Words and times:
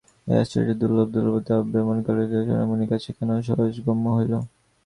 এই 0.27 0.37
আশ্চর্য 0.41 0.69
দুর্লভ 0.81 1.07
দৈবলব্ধ 1.13 1.49
ব্রাহ্মণবালকটি 1.69 2.37
সোনামণির 2.47 2.89
কাছে 2.91 3.09
কেন 3.17 3.29
সহজগম্য 3.47 4.05
হইল। 4.17 4.33